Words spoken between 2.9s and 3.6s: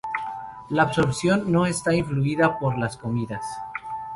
comidas.